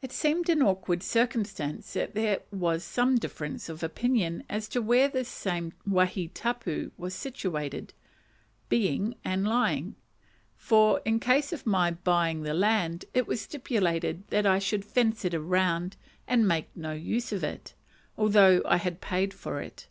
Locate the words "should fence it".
14.58-15.36